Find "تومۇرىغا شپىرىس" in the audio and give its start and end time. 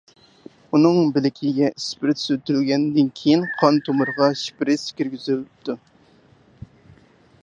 3.89-4.87